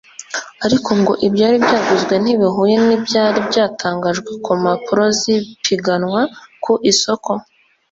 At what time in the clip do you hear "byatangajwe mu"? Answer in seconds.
3.49-4.53